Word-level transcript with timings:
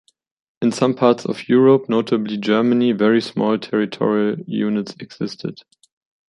In 0.63 0.71
some 0.71 0.95
parts 0.95 1.27
of 1.27 1.47
Europe, 1.47 1.87
notably 1.87 2.35
Germany, 2.35 2.91
very 2.91 3.21
small 3.21 3.59
territorial 3.59 4.37
units 4.47 4.95
existed. 4.99 5.61